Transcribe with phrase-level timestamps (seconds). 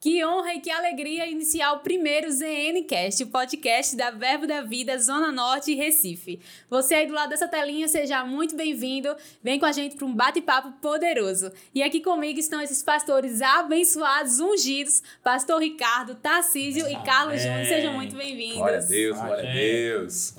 [0.00, 4.96] Que honra e que alegria iniciar o primeiro ZNCast, o podcast da Verbo da Vida,
[4.98, 6.38] Zona Norte e Recife.
[6.70, 9.14] Você aí do lado dessa telinha, seja muito bem-vindo.
[9.42, 11.50] Vem com a gente para um bate-papo poderoso.
[11.74, 17.66] E aqui comigo estão esses pastores abençoados, ungidos, Pastor Ricardo, Tarcísio e Carlos Júnior.
[17.66, 18.58] Sejam muito bem-vindos.
[18.58, 20.34] Glória a Deus, glória a Deus.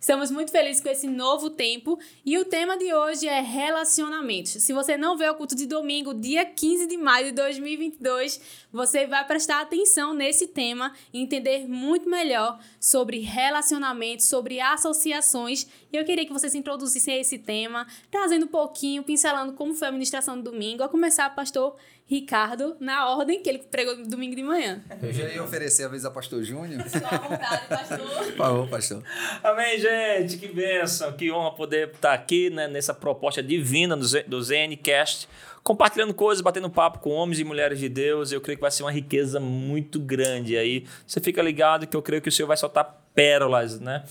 [0.00, 4.52] Estamos muito felizes com esse novo tempo e o tema de hoje é relacionamentos.
[4.52, 8.40] Se você não vê o culto de domingo, dia 15 de maio de 2022,
[8.72, 15.66] você vai prestar atenção nesse tema e entender muito melhor sobre relacionamentos, sobre associações.
[15.92, 19.92] E eu queria que vocês introduzissem esse tema, trazendo um pouquinho, pincelando como foi a
[19.92, 21.76] ministração do domingo, a começar, pastor
[22.10, 24.82] Ricardo, na ordem que ele pregou no domingo de manhã.
[25.00, 26.82] Eu já ia oferecer a vez a pastor Júnior.
[26.88, 27.98] Só à vontade, pastor.
[28.00, 29.04] Por favor, pastor.
[29.44, 30.36] Amém, gente.
[30.36, 35.28] Que bênção, que honra poder estar aqui né, nessa proposta divina do ZNCast,
[35.62, 38.32] compartilhando coisas, batendo papo com homens e mulheres de Deus.
[38.32, 40.86] Eu creio que vai ser uma riqueza muito grande aí.
[41.06, 44.02] Você fica ligado que eu creio que o Senhor vai soltar pérolas, né?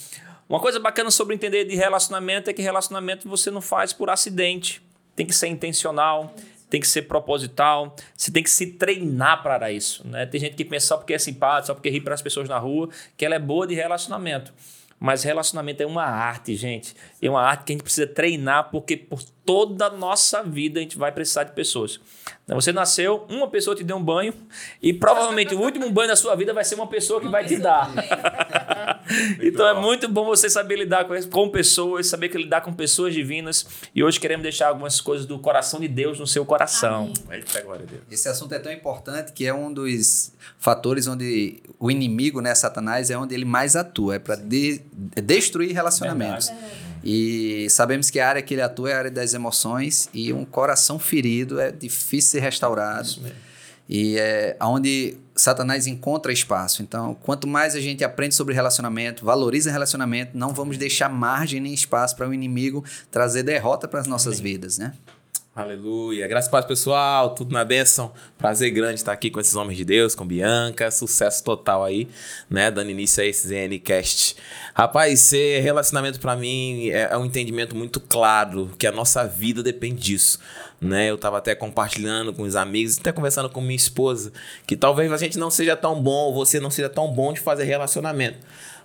[0.47, 4.81] Uma coisa bacana sobre entender de relacionamento é que relacionamento você não faz por acidente.
[5.17, 6.33] Tem que ser intencional,
[6.69, 10.07] tem que ser proposital, você tem que se treinar para isso.
[10.07, 10.25] Né?
[10.25, 12.57] Tem gente que pensa só porque é simpático, só porque ri para as pessoas na
[12.57, 14.53] rua, que ela é boa de relacionamento.
[14.99, 16.93] Mas relacionamento é uma arte, gente.
[17.21, 20.83] É uma arte que a gente precisa treinar, porque por toda a nossa vida a
[20.83, 21.99] gente vai precisar de pessoas.
[22.47, 24.33] Você nasceu, uma pessoa te deu um banho,
[24.81, 27.43] e provavelmente o último banho da sua vida vai ser uma pessoa que uma vai
[27.43, 28.99] pessoa te dar.
[29.41, 33.13] então é muito bom você saber lidar com, com pessoas, saber que lidar com pessoas
[33.13, 33.67] divinas.
[33.93, 37.13] E hoje queremos deixar algumas coisas do coração de Deus no seu coração.
[37.29, 38.01] Eita, glória a Deus.
[38.09, 43.11] Esse assunto é tão importante que é um dos fatores onde o inimigo, né, Satanás,
[43.11, 44.81] é onde ele mais atua, é para de,
[45.23, 46.49] destruir relacionamentos.
[46.49, 46.88] Verdade.
[47.03, 50.43] E sabemos que a área que ele atua é a área das emoções e um
[50.43, 53.07] coração ferido é difícil ser restaurado.
[53.07, 53.49] Isso mesmo.
[53.87, 56.83] E é onde Satanás encontra espaço.
[56.83, 61.73] Então, quanto mais a gente aprende sobre relacionamento, valoriza relacionamento, não vamos deixar margem nem
[61.73, 64.53] espaço para o inimigo trazer derrota para as nossas Amém.
[64.53, 64.93] vidas, né?
[65.59, 66.25] Aleluia.
[66.25, 67.31] Graças a Deus, pessoal.
[67.31, 68.13] Tudo na bênção.
[68.37, 70.89] Prazer grande estar aqui com esses homens de Deus, com Bianca.
[70.89, 72.07] Sucesso total aí,
[72.49, 72.71] né?
[72.71, 74.37] Dando início a esse ZNCast.
[74.73, 79.61] Rapaz, ser relacionamento para mim é, é um entendimento muito claro que a nossa vida
[79.61, 80.39] depende disso.
[80.79, 81.09] Né?
[81.09, 84.31] Eu tava até compartilhando com os amigos, até conversando com minha esposa,
[84.65, 87.65] que talvez a gente não seja tão bom, você não seja tão bom de fazer
[87.65, 88.37] relacionamento.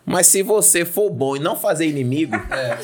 [0.05, 2.35] Mas se você for bom e não fazer inimigo.
[2.35, 2.79] É.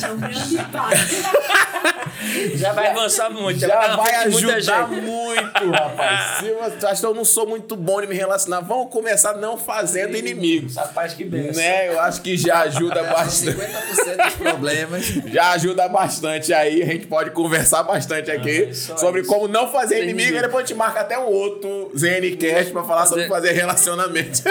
[2.54, 3.60] já vai avançar muito.
[3.60, 6.38] Já, já vai ajudar muito, rapaz.
[6.38, 9.56] Se você acha que eu não sou muito bom de me relacionar, vamos começar não
[9.56, 10.76] fazendo inimigos.
[10.76, 11.62] Rapaz, que benção.
[11.62, 11.88] Né?
[11.88, 13.59] Eu acho que já ajuda bastante.
[13.59, 15.06] 50% dos problemas.
[15.06, 16.82] Já ajuda bastante aí.
[16.82, 19.30] A gente pode conversar bastante aqui ah, sobre isso.
[19.30, 20.36] como não fazer Sem inimigo.
[20.36, 23.10] E depois a gente marca até um outro ZNCast pra falar fazer...
[23.10, 24.42] sobre fazer relacionamento.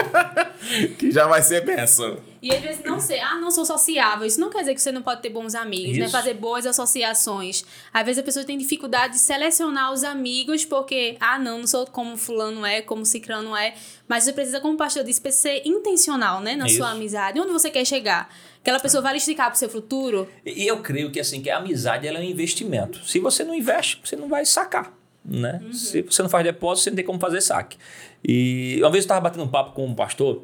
[0.98, 2.18] que já vai ser benção.
[2.42, 4.26] E às vezes não sei, ah, não sou sociável.
[4.26, 6.06] Isso não quer dizer que você não pode ter bons amigos, né?
[6.06, 6.16] Isso.
[6.16, 6.22] né?
[6.22, 7.66] Fazer boas associações.
[7.94, 11.86] Às vezes a pessoa tem dificuldade de selecionar os amigos porque, ah, não, não sou
[11.86, 13.74] como fulano é, como cicrano é.
[14.08, 16.56] Mas você precisa, como o pastor disse, ser intencional, né?
[16.56, 16.78] Na Isso.
[16.78, 17.40] sua amizade.
[17.40, 18.34] Onde você quer chegar?
[18.62, 20.28] Aquela pessoa vai esticar para o seu futuro?
[20.46, 23.06] E eu creio que assim, que a amizade ela é um investimento.
[23.06, 24.94] Se você não investe, você não vai sacar.
[25.24, 25.60] Né?
[25.64, 25.74] Uhum.
[25.74, 27.78] Se você não faz depósito, você não tem como fazer saque.
[28.24, 30.44] E uma vez eu estava batendo um papo com um pastor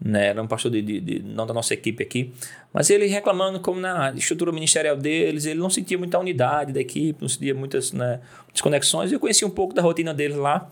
[0.00, 0.28] né?
[0.28, 2.32] Era um pastor de, de, de, não da nossa equipe aqui,
[2.72, 7.20] mas ele reclamando como na estrutura ministerial deles, ele não sentia muita unidade da equipe,
[7.20, 8.20] não sentia muitas né,
[8.52, 9.10] desconexões.
[9.10, 10.68] Eu conheci um pouco da rotina deles lá.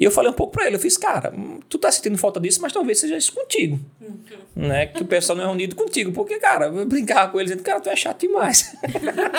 [0.00, 1.34] E eu falei um pouco para ele, eu fiz, cara,
[1.68, 3.80] tu tá sentindo falta disso, mas talvez seja isso contigo.
[4.00, 4.16] Uhum.
[4.54, 4.86] Né?
[4.86, 6.12] Que o pessoal não é unido contigo.
[6.12, 8.76] Porque, cara, eu brincava com eles dizendo, cara, tu é chato demais.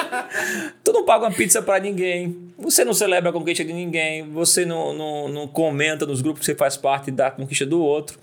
[0.83, 4.65] tu não paga uma pizza para ninguém, você não celebra a conquista de ninguém, você
[4.65, 8.19] não, não, não comenta nos grupos que você faz parte da conquista do outro.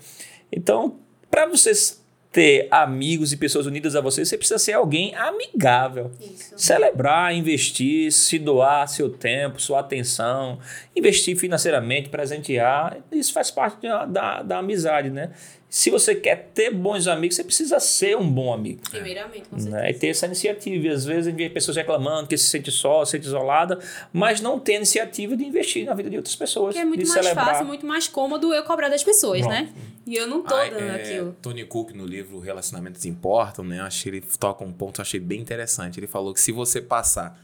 [0.51, 0.99] Então,
[1.29, 6.11] para vocês ter amigos e pessoas unidas a você, você precisa ser alguém amigável.
[6.21, 6.53] Isso.
[6.57, 10.59] Celebrar, investir, se doar seu tempo, sua atenção,
[10.95, 15.31] investir financeiramente, presentear, isso faz parte da, da, da amizade, né?
[15.69, 18.81] Se você quer ter bons amigos, você precisa ser um bom amigo.
[18.89, 19.91] Primeiramente, com né?
[19.91, 20.87] E ter essa iniciativa.
[20.87, 23.77] E às vezes a gente vê pessoas reclamando que se sente só, se sente isolada,
[24.13, 26.73] mas não tem iniciativa de investir na vida de outras pessoas.
[26.73, 27.47] Que é muito mais celebrar.
[27.47, 29.53] fácil, muito mais cômodo eu cobrar das pessoas, Pronto.
[29.53, 29.69] né?
[30.05, 31.35] E eu não tô ah, dando é, aquilo.
[31.41, 33.81] Tony Cook, no livro Relacionamentos Importam, né?
[33.81, 35.99] Acho que ele toca um ponto, achei bem interessante.
[35.99, 37.37] Ele falou que se você passar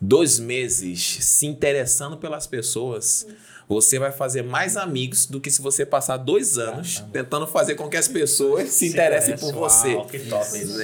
[0.00, 3.26] dois meses se interessando pelas pessoas,
[3.70, 7.88] você vai fazer mais amigos do que se você passar dois anos tentando fazer com
[7.88, 9.94] que as pessoas se interessem por você.
[9.94, 10.08] Uau.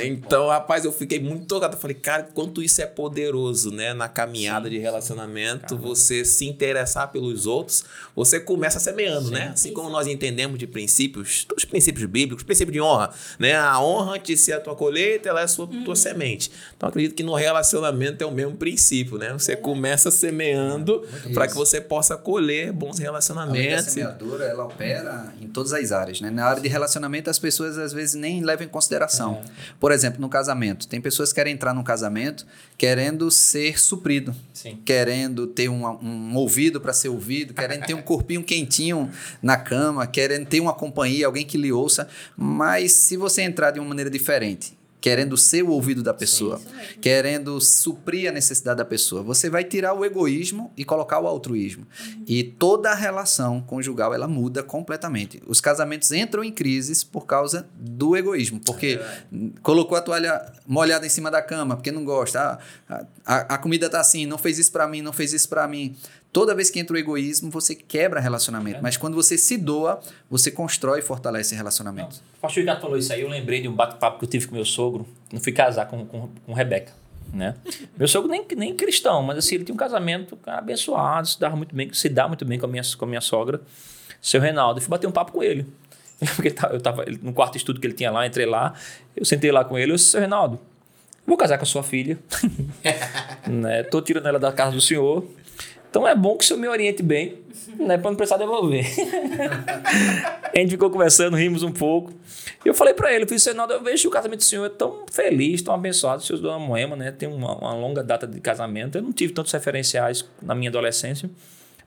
[0.05, 1.77] Então, rapaz, eu fiquei muito tocado.
[1.77, 3.93] Falei, cara, quanto isso é poderoso, né?
[3.93, 7.85] Na caminhada de relacionamento, você se interessar pelos outros,
[8.15, 9.49] você começa semeando, né?
[9.53, 13.57] Assim como nós entendemos de princípios, os princípios bíblicos, princípio de honra, né?
[13.57, 16.53] A honra de ser a tua colheita, ela é a sua, tua semente.
[16.77, 19.33] Então, acredito que no relacionamento é o mesmo princípio, né?
[19.33, 21.05] Você começa semeando
[21.35, 23.87] para que você possa colher bons relacionamentos.
[23.87, 26.31] semeadura, ela opera em todas as áreas, né?
[26.31, 29.43] Na área de relacionamento, as pessoas às vezes nem levam em consideração.
[29.81, 30.87] Por exemplo, no casamento.
[30.87, 32.47] Tem pessoas que querem entrar num casamento
[32.77, 34.35] querendo ser suprido.
[34.53, 34.79] Sim.
[34.85, 39.11] Querendo ter um, um ouvido para ser ouvido, querendo ter um corpinho quentinho
[39.43, 42.09] na cama, querendo ter uma companhia, alguém que lhe ouça.
[42.37, 44.76] Mas se você entrar de uma maneira diferente,
[45.07, 47.01] querendo ser o ouvido da pessoa, mesmo.
[47.01, 51.87] querendo suprir a necessidade da pessoa, você vai tirar o egoísmo e colocar o altruísmo.
[52.27, 55.41] E toda a relação conjugal ela muda completamente.
[55.47, 58.99] Os casamentos entram em crises por causa do egoísmo, porque
[59.63, 63.89] colocou a toalha molhada em cima da cama porque não gosta, ah, a, a comida
[63.89, 65.95] tá assim, não fez isso para mim, não fez isso para mim.
[66.33, 68.81] Toda vez que entra o egoísmo, você quebra relacionamento.
[68.83, 72.17] Mas quando você se doa, você constrói e fortalece relacionamento.
[72.39, 74.55] O pastor Ricardo falou isso aí, eu lembrei de um bate-papo que eu tive com
[74.55, 76.93] meu sogro, não fui casar com, com, com Rebeca,
[77.33, 77.55] né?
[77.97, 81.57] Meu sogro nem, nem cristão, mas assim, ele tinha um casamento cara, abençoado, se dava
[81.57, 83.61] muito bem, se dá muito bem com a minha, com a minha sogra,
[84.21, 84.79] seu Reinaldo.
[84.79, 85.67] Eu fui bater um papo com ele.
[86.37, 88.75] Porque tá- eu tava ele- no quarto estudo que ele tinha lá, entrei lá,
[89.17, 90.61] eu sentei lá com ele, eu disse, seu Reinaldo,
[91.27, 92.19] vou casar com a sua filha,
[93.49, 93.83] né?
[93.85, 95.25] Tô tirando ela da casa do senhor,
[95.91, 97.39] então é bom que o senhor me oriente bem,
[97.79, 97.99] né?
[97.99, 98.85] Pra não precisar devolver.
[100.55, 102.13] A gente ficou conversando, rimos um pouco.
[102.65, 104.65] E eu falei pra ele, eu falei, Senado, eu vejo que o casamento do senhor
[104.65, 106.23] é tão feliz, tão abençoado.
[106.23, 107.13] O senhor Dona Moema, né?
[107.13, 108.97] Tem uma, uma longa data de casamento.
[108.97, 111.31] Eu não tive tantos referenciais na minha adolescência.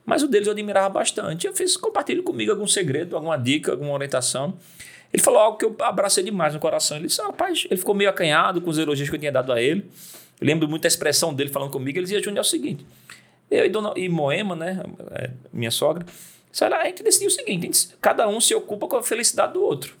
[0.06, 1.46] Mas o deles eu admirava bastante.
[1.46, 4.54] Eu fiz, compartilhe comigo algum segredo, alguma dica, alguma orientação.
[5.12, 6.96] Ele falou algo que eu abracei demais no coração.
[6.96, 9.52] Ele disse, "Ah, rapaz, ele ficou meio acanhado com os elogios que eu tinha dado
[9.52, 9.90] a ele.
[10.40, 11.98] Eu lembro muito da expressão dele falando comigo.
[11.98, 12.86] Ele dizia, Júnior, é o seguinte.
[13.50, 14.80] Eu e, dona, e Moema, né,
[15.12, 16.06] é, minha sogra,
[16.62, 19.62] olha, a gente decidiu o seguinte, gente- cada um se ocupa com a felicidade do
[19.62, 19.94] outro.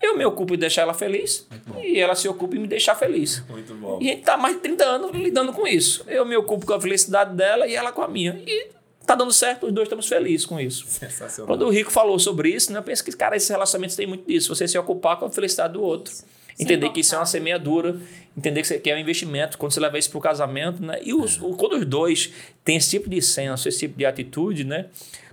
[0.00, 1.46] Eu me ocupo em deixar ela feliz
[1.80, 3.40] e ela se ocupa em me deixar feliz.
[3.48, 3.98] Muito bom.
[4.02, 6.04] E a gente tá há mais de 30 anos lidando com isso.
[6.08, 8.42] Eu me ocupo com a felicidade dela e ela com a minha.
[8.44, 8.70] E
[9.06, 10.84] tá dando certo, os dois estamos felizes com isso.
[10.88, 11.46] Sensacional.
[11.46, 14.26] Quando o Rico falou sobre isso, né, eu penso que, cara, esses relacionamentos têm muito
[14.26, 14.52] disso.
[14.52, 16.12] Você se ocupar com a felicidade do outro.
[16.58, 17.96] Entender que isso é uma semeadura,
[18.36, 20.98] entender que é um investimento, quando você leva isso para o casamento, né?
[21.02, 22.32] E os, o- quando os dois
[22.64, 24.86] têm esse tipo de senso, esse tipo de atitude, né?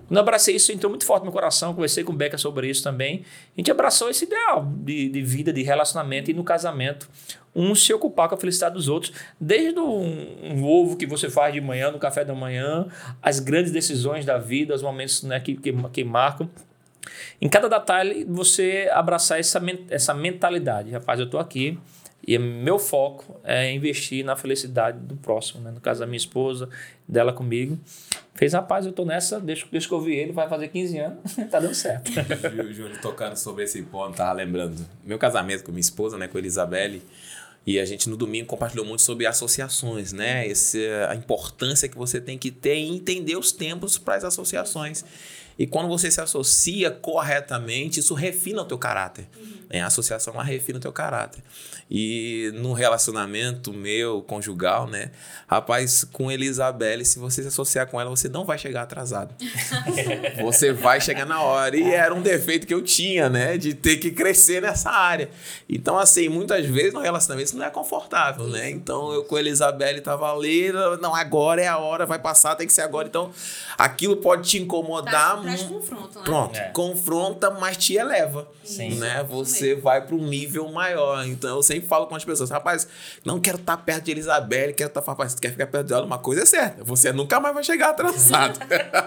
[0.08, 2.68] Quando eu abracei isso, entrou muito forte no meu coração, conversei com o Beca sobre
[2.68, 3.22] isso também.
[3.56, 7.08] A gente abraçou esse ideal de, de vida, de relacionamento e no casamento.
[7.54, 11.52] Um se ocupar com a felicidade dos outros, desde um, um ovo que você faz
[11.54, 12.86] de manhã, no café da manhã,
[13.22, 16.48] as grandes decisões da vida, os momentos né, que, que, que marcam.
[17.40, 20.90] Em cada detalhe, você abraçar essa, essa mentalidade.
[20.90, 21.78] Rapaz, eu estou aqui
[22.26, 25.70] e meu foco é investir na felicidade do próximo, né?
[25.70, 26.68] No caso da minha esposa,
[27.08, 27.78] dela comigo.
[28.34, 31.60] Fez, rapaz, eu tô nessa, deixa, que eu vi ele, vai fazer 15 anos, tá
[31.60, 32.10] dando certo.
[32.72, 34.86] Júnior tocando sobre esse ponto, tava lembrando.
[35.04, 37.02] Meu casamento com minha esposa, né, com a Elisabelle,
[37.66, 40.46] e a gente no domingo compartilhou muito sobre associações, né?
[40.46, 45.04] Esse, a importância que você tem que ter em entender os tempos para as associações.
[45.60, 49.28] E quando você se associa corretamente, isso refina o teu caráter.
[49.36, 49.59] né?
[49.72, 51.42] A associação ela refina o teu caráter.
[51.90, 55.10] E no relacionamento meu, conjugal, né?
[55.48, 59.34] Rapaz, com Elisabelle, se você se associar com ela, você não vai chegar atrasado.
[60.42, 61.76] você vai chegar na hora.
[61.76, 63.56] E era um defeito que eu tinha, né?
[63.58, 65.30] De ter que crescer nessa área.
[65.68, 68.70] Então, assim, muitas vezes no relacionamento isso não é confortável, né?
[68.70, 72.66] Então, eu com a Elisabelle tava ali, não, agora é a hora, vai passar, tem
[72.66, 73.08] que ser agora.
[73.08, 73.30] Então,
[73.76, 75.40] aquilo pode te incomodar.
[75.42, 76.24] Traz mu- confronto, né?
[76.24, 76.64] Pronto, É.
[76.70, 78.48] confronta, mas te eleva.
[78.64, 78.94] Sim.
[78.96, 79.24] Né?
[79.28, 81.26] Você vai para um nível maior.
[81.26, 82.86] Então eu sempre falo com as pessoas, rapaz,
[83.24, 86.18] não quero estar perto de Elizabeth, quero estar, rapaz, tu quer ficar perto dela, uma
[86.18, 88.58] coisa é certa, você nunca mais vai chegar atrasado.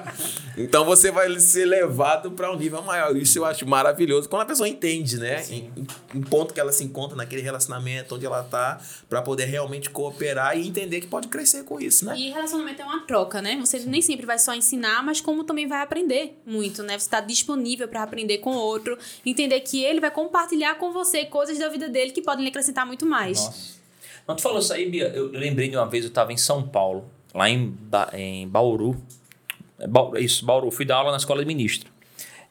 [0.58, 3.16] então você vai ser levado para um nível maior.
[3.16, 5.44] Isso eu acho maravilhoso quando a pessoa entende, né?
[5.50, 5.72] Em,
[6.16, 8.80] em ponto que ela se encontra naquele relacionamento onde ela tá,
[9.10, 12.16] para poder realmente cooperar e entender que pode crescer com isso, né?
[12.18, 13.58] E relacionamento é uma troca, né?
[13.60, 16.98] Você nem sempre vai só ensinar, mas como também vai aprender muito, né?
[16.98, 20.43] Você está disponível para aprender com o outro, entender que ele vai compartilhar
[20.80, 23.44] com você coisas da vida dele que podem lhe acrescentar muito mais.
[23.44, 23.84] Nossa.
[24.28, 25.08] Não, tu falou isso aí, Bia.
[25.08, 28.96] Eu lembrei de uma vez, eu estava em São Paulo, lá em, ba em Bauru.
[29.80, 30.72] É, Isso, Bauru.
[30.72, 31.92] Fui dar aula na escola de ministro.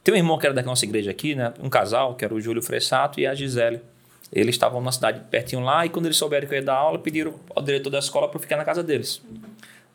[0.04, 1.54] Tem um irmão que era da nossa igreja aqui, né?
[1.61, 3.80] Um casal, que era o Júlio Fressato e a Gisele.
[4.32, 6.99] Eles estavam na cidade pertinho lá e quando eles souberam que eu ia dar aula,
[6.99, 9.22] pediram ao diretor da escola para ficar na casa deles.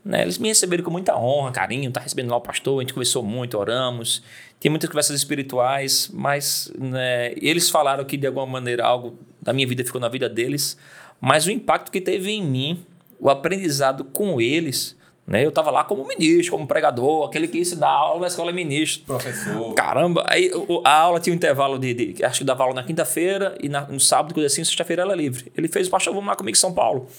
[0.04, 0.22] Né?
[0.22, 3.24] Eles me receberam com muita honra, carinho, tá recebendo lá o pastor, a gente conversou
[3.24, 4.24] muito, oramos,
[4.60, 9.68] tem muitas conversas espirituais, mas né, eles falaram que de alguma maneira algo da minha
[9.68, 10.78] vida ficou na vida deles,
[11.20, 12.86] mas o impacto que teve em mim,
[13.20, 14.96] o aprendizado com eles,
[15.28, 15.44] né?
[15.44, 19.04] Eu estava lá como ministro, como pregador, aquele que ia dar aula na escola ministro.
[19.06, 19.74] Professor.
[19.74, 20.50] Caramba, aí
[20.86, 23.82] a aula tinha um intervalo de, de acho que dava aula na quinta-feira e na,
[23.82, 25.52] no sábado, coisa assim, sexta-feira era livre.
[25.58, 27.10] Ele fez, pastor, vamos lá comigo em São Paulo.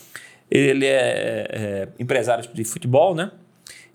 [0.51, 3.31] Ele é, é, empresário de futebol, né?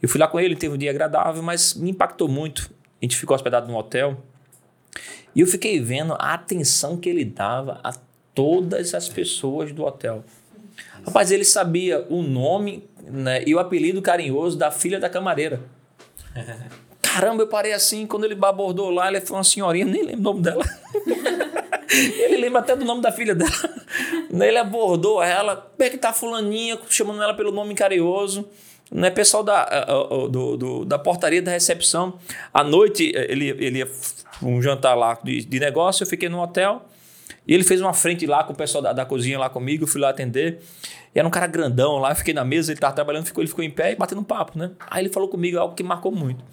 [0.01, 2.69] Eu fui lá com ele, teve um dia agradável, mas me impactou muito.
[3.01, 4.21] A gente ficou hospedado num hotel
[5.35, 7.93] e eu fiquei vendo a atenção que ele dava a
[8.35, 10.23] todas as pessoas do hotel.
[11.05, 15.61] Rapaz, ele sabia o nome né, e o apelido carinhoso da filha da camareira.
[17.01, 20.23] Caramba, eu parei assim, quando ele abordou lá, ele foi uma senhorinha, nem lembro o
[20.23, 20.63] nome dela.
[21.91, 23.51] ele lembra até do nome da filha dela.
[24.41, 28.47] Ele abordou ela, como é que tá fulaninha, chamando ela pelo nome carinhoso.
[28.91, 29.85] Né, pessoal da,
[30.29, 32.19] do, do, da portaria da recepção.
[32.53, 33.91] À noite, ele, ele ia
[34.41, 36.85] um jantar lá de, de negócio, eu fiquei no hotel.
[37.47, 39.87] E ele fez uma frente lá com o pessoal da, da cozinha lá comigo, eu
[39.87, 40.61] fui lá atender.
[41.13, 43.49] E era um cara grandão lá, eu fiquei na mesa, ele tava trabalhando, ficou, ele
[43.49, 44.71] ficou em pé e batendo papo, né?
[44.89, 46.43] Aí ele falou comigo algo que marcou muito.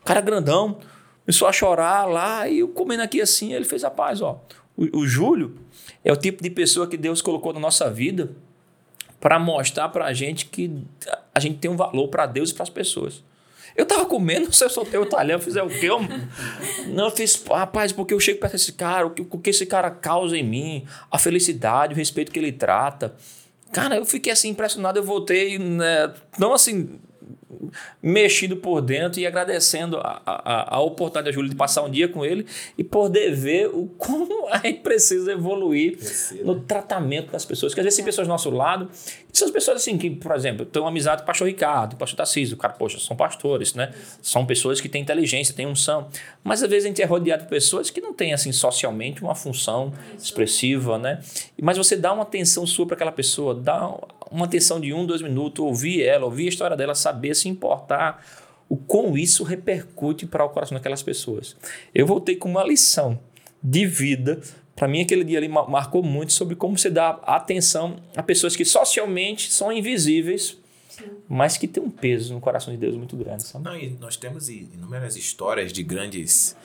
[0.00, 0.78] O cara grandão,
[1.24, 4.40] começou a chorar lá, e eu comendo aqui assim, ele fez a paz, ó.
[4.76, 5.56] O, o Júlio
[6.06, 8.30] é o tipo de pessoa que Deus colocou na nossa vida
[9.18, 10.84] para mostrar para a gente que
[11.34, 13.24] a gente tem um valor para Deus e para as pessoas.
[13.74, 15.86] Eu tava comendo, se eu soltei o talhão, fizer o quê?
[15.86, 15.98] Eu,
[16.94, 19.66] não, eu fiz, rapaz, porque eu chego perto desse cara, o que, o que esse
[19.66, 23.12] cara causa em mim, a felicidade, o respeito que ele trata.
[23.72, 27.00] Cara, eu fiquei assim impressionado, eu voltei, né, não assim,
[28.02, 32.08] mexido por dentro e agradecendo a, a, a oportunidade da Júlia de passar um dia
[32.08, 32.46] com ele
[32.76, 35.98] e poder ver o como a gente precisa evoluir
[36.44, 37.72] no tratamento das pessoas.
[37.72, 38.90] Porque às vezes tem pessoas do nosso lado,
[39.32, 42.16] são pessoas assim que, por exemplo, tem uma amizade com o pastor Ricardo, o pastor
[42.16, 43.92] Tarcísio, o cara, poxa, são pastores, né?
[44.22, 46.08] São pessoas que têm inteligência, têm unção.
[46.42, 49.34] Mas às vezes a gente é rodeado de pessoas que não têm, assim, socialmente uma
[49.34, 51.20] função expressiva, né?
[51.60, 53.92] Mas você dá uma atenção sua para aquela pessoa, dá
[54.30, 58.24] uma atenção de um, dois minutos, ouvir ela, ouvir a história dela, saber se importar,
[58.68, 61.56] o como isso repercute para o coração daquelas pessoas.
[61.94, 63.18] Eu voltei com uma lição
[63.62, 64.40] de vida.
[64.74, 68.64] Para mim, aquele dia ali marcou muito sobre como você dá atenção a pessoas que
[68.64, 71.04] socialmente são invisíveis, Sim.
[71.28, 73.44] mas que têm um peso no coração de Deus muito grande.
[73.44, 73.64] Sabe?
[73.64, 76.56] Não, e nós temos inúmeras histórias de grandes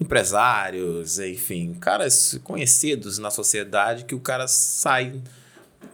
[0.00, 5.20] empresários, enfim, caras conhecidos na sociedade que o cara sai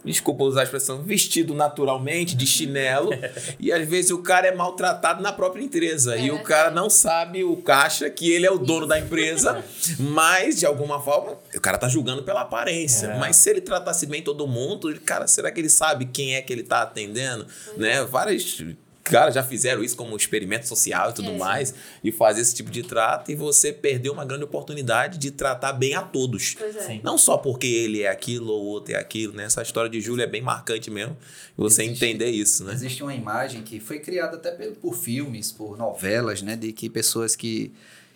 [0.04, 3.10] desculpa usar a expressão, vestido naturalmente, de chinelo,
[3.58, 6.16] e às vezes o cara é maltratado na própria empresa.
[6.16, 9.64] É, e o cara não sabe, o caixa, que ele é o dono da empresa,
[9.98, 13.06] mas de alguma forma, o cara tá julgando pela aparência.
[13.06, 13.18] É.
[13.18, 16.52] Mas se ele tratasse bem todo mundo, cara, será que ele sabe quem é que
[16.52, 17.46] ele tá atendendo?
[17.76, 18.04] Né?
[18.04, 18.62] Várias
[19.04, 21.36] cara, já fizeram isso como experimento social e tudo é.
[21.36, 25.74] mais, e fazer esse tipo de trato, e você perdeu uma grande oportunidade de tratar
[25.74, 26.56] bem a todos.
[26.88, 27.00] É.
[27.02, 29.44] Não só porque ele é aquilo ou outro é aquilo, né?
[29.44, 31.16] Essa história de Júlio é bem marcante mesmo,
[31.56, 32.72] você existe, entender isso, né?
[32.72, 36.56] Existe uma imagem que foi criada até por, por filmes, por novelas, né?
[36.56, 37.70] De que pessoas que,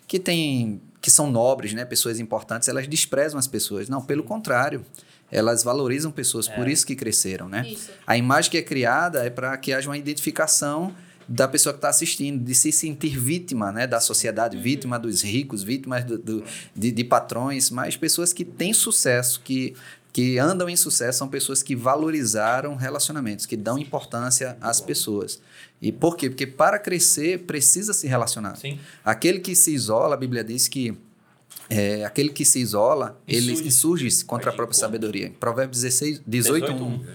[0.07, 3.87] que têm que são nobres, né, pessoas importantes, elas desprezam as pessoas.
[3.87, 4.85] Não, pelo contrário
[5.31, 6.55] elas valorizam pessoas, é.
[6.55, 7.67] por isso que cresceram, né?
[7.67, 7.91] Isso.
[8.05, 10.93] A imagem que é criada é para que haja uma identificação
[11.29, 14.63] da pessoa que está assistindo, de se sentir vítima né, da sociedade, uhum.
[14.63, 16.43] vítima dos ricos, vítimas do, do,
[16.75, 19.75] de, de, patrões, mas pessoas que têm sucesso, que,
[20.11, 25.39] que andam em sucesso, são pessoas que valorizaram relacionamentos, que dão importância às pessoas.
[25.79, 26.31] E por quê?
[26.31, 28.55] Porque para crescer precisa se relacionar.
[28.55, 28.79] Sim.
[29.05, 30.97] Aquele que se isola, a Bíblia diz que
[31.69, 35.31] é, aquele que se isola, ele insurge contra a própria sabedoria.
[35.39, 37.05] Provérbios 16, 18, 18 1.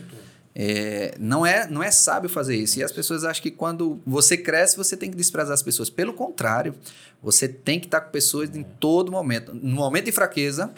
[0.57, 2.79] É, não, é, não é sábio fazer isso.
[2.79, 5.91] E as pessoas acham que quando você cresce, você tem que desprezar as pessoas.
[5.91, 6.75] Pelo contrário,
[7.21, 9.53] você tem que estar com pessoas em todo momento.
[9.53, 10.73] No momento de fraqueza,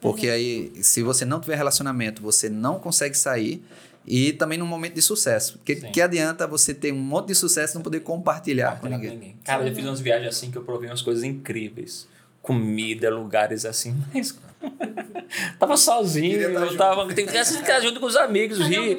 [0.00, 3.62] porque aí, se você não tiver relacionamento, você não consegue sair.
[4.06, 5.60] E também no momento de sucesso.
[5.62, 9.10] Que, que adianta você ter um monte de sucesso e não poder compartilhar com ninguém.
[9.10, 9.36] ninguém.
[9.44, 12.08] Cara, eu fiz umas viagens assim que eu provei umas coisas incríveis
[12.48, 14.34] comida, lugares assim, mas
[15.60, 18.96] tava sozinho, eu tava, tem que ficar junto com os amigos, rir.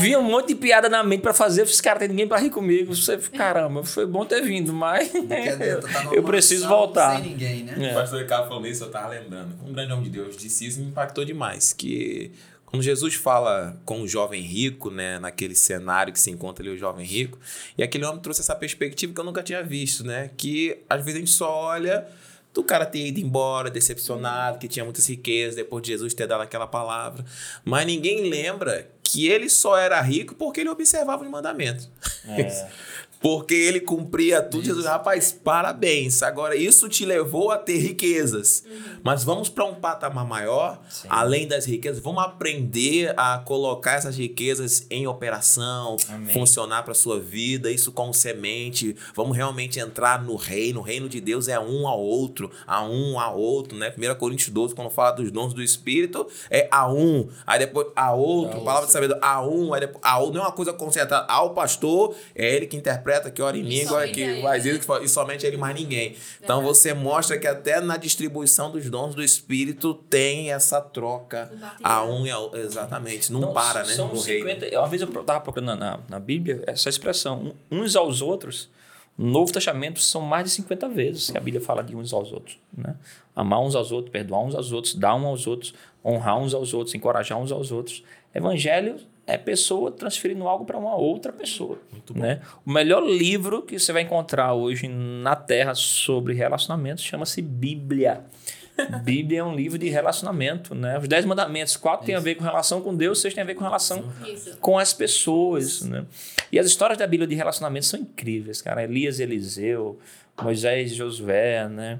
[0.00, 2.48] Vi um monte de piada na mente para fazer, esse cara tem ninguém para rir
[2.48, 2.96] comigo.
[2.96, 7.16] Você, caramba, foi bom ter vindo, mas tá eu preciso voltar.
[7.16, 7.90] Sem ninguém, né?
[7.90, 7.92] É.
[7.92, 9.54] O pastor Ricardo falou isso, eu tava lembrando.
[9.66, 12.32] Um grande homem de Deus disse isso me impactou demais, que
[12.64, 16.78] quando Jesus fala com o jovem rico, né, naquele cenário que se encontra ali o
[16.78, 17.38] jovem rico,
[17.76, 21.16] e aquele homem trouxe essa perspectiva que eu nunca tinha visto, né, que às vezes
[21.16, 22.06] a gente só olha
[22.52, 26.42] do cara ter ido embora, decepcionado, que tinha muitas riquezas, depois de Jesus ter dado
[26.42, 27.24] aquela palavra.
[27.64, 31.88] Mas ninguém lembra que ele só era rico porque ele observava os mandamentos.
[32.26, 32.68] É.
[33.20, 34.64] Porque ele cumpria tudo.
[34.64, 36.22] Jesus, rapaz, parabéns.
[36.22, 38.64] Agora, isso te levou a ter riquezas.
[39.02, 41.08] Mas vamos para um patamar maior, Sim.
[41.10, 42.02] além das riquezas.
[42.02, 46.32] Vamos aprender a colocar essas riquezas em operação, Amém.
[46.32, 48.94] funcionar para sua vida, isso como semente.
[49.14, 50.80] Vamos realmente entrar no reino.
[50.80, 53.92] O reino de Deus é um ao outro, a um a outro, né?
[53.96, 57.28] 1 Coríntios 12, quando fala dos dons do Espírito, é a um.
[57.46, 59.74] Aí depois a outro, A palavra de sabedoria, a um.
[59.74, 60.34] Aí depois a outro.
[60.34, 63.62] Não é uma coisa concentrada ao pastor, é ele que interpreta, que ora em E
[63.62, 64.64] língua, que ele, vai né?
[64.64, 66.14] dizer que fala- e somente ele mais ninguém.
[66.42, 71.50] Então você mostra que até na distribuição dos dons do Espírito tem essa troca
[71.82, 72.60] a um e a outro.
[72.60, 73.32] Exatamente.
[73.32, 73.92] Não, Então, para, né?
[73.94, 74.48] São no reino.
[74.50, 74.78] 50.
[74.78, 78.68] Uma vez eu estava procurando na, na, Bíblia essa expressão, um- uns aos outros.
[79.16, 82.30] No Novo Testamento são mais de 50 vezes que a Bíblia fala de uns aos
[82.32, 82.56] outros.
[82.76, 82.94] Né?
[83.34, 85.74] Amar uns aos outros, perdoar uns aos outros, dar uns aos outros,
[86.04, 88.04] honrar uns aos outros, encorajar uns aos outros.
[88.32, 88.96] Evangelho
[89.28, 91.78] é pessoa transferindo algo para uma outra pessoa.
[91.92, 92.20] Muito bom.
[92.20, 92.40] Né?
[92.64, 98.24] O melhor livro que você vai encontrar hoje na Terra sobre relacionamentos chama-se Bíblia.
[99.04, 100.98] Bíblia é um livro de relacionamento, né?
[100.98, 103.54] Os Dez Mandamentos, quatro tem a ver com relação com Deus, seis tem a ver
[103.54, 104.56] com relação Isso.
[104.58, 106.06] com as pessoas, né?
[106.50, 108.82] E as histórias da Bíblia de relacionamento são incríveis, cara.
[108.82, 109.98] Elias e Eliseu,
[110.40, 111.98] Moisés e Josué, né?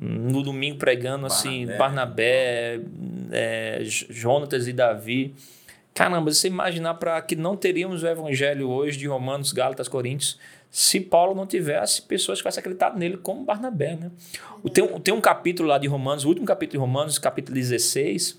[0.00, 2.80] No domingo pregando assim, Barnabé,
[3.30, 5.34] é, Jonatas e Davi.
[5.94, 10.38] Caramba, você imaginar para que não teríamos o evangelho hoje de Romanos, Gálatas, Coríntios,
[10.70, 14.10] se Paulo não tivesse pessoas que tivessem acreditado nele como Barnabé, né?
[14.62, 17.54] O- Tem, um- tem um capítulo lá de Romanos, o último capítulo de Romanos, capítulo
[17.54, 18.38] 16,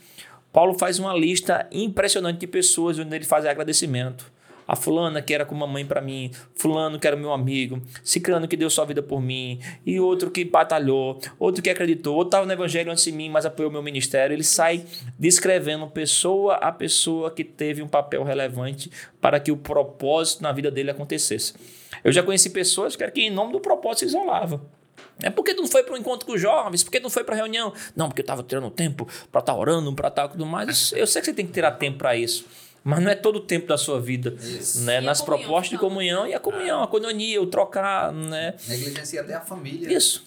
[0.51, 4.31] Paulo faz uma lista impressionante de pessoas onde ele faz agradecimento.
[4.67, 8.55] A fulana que era como mãe para mim, fulano que era meu amigo, ciclano que
[8.55, 12.51] deu sua vida por mim, e outro que batalhou, outro que acreditou, outro estava no
[12.51, 14.33] evangelho antes de mim, mas apoiou meu ministério.
[14.33, 14.85] Ele sai
[15.17, 20.69] descrevendo pessoa a pessoa que teve um papel relevante para que o propósito na vida
[20.69, 21.53] dele acontecesse.
[22.03, 24.61] Eu já conheci pessoas que, em nome do propósito se isolavam.
[25.21, 27.23] É porque tu não foi para o encontro com os jovens, porque tu não foi
[27.23, 27.73] para reunião.
[27.95, 30.91] Não, porque eu estava tirando tempo para estar orando, para estar tudo mais.
[30.93, 32.45] Eu sei que você tem que tirar tempo para isso.
[32.83, 34.35] Mas não é todo o tempo da sua vida.
[34.81, 34.99] Né?
[34.99, 38.55] E Nas comunhão, propostas de comunhão e a comunhão, a coinonia, o trocar, né?
[38.67, 39.95] Negligencia até a família.
[39.95, 40.25] Isso.